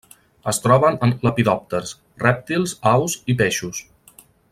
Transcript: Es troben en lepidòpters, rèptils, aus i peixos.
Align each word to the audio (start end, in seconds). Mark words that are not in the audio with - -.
Es 0.51 0.59
troben 0.61 0.95
en 1.07 1.11
lepidòpters, 1.27 1.91
rèptils, 2.23 2.73
aus 2.93 3.19
i 3.35 3.37
peixos. 3.43 3.83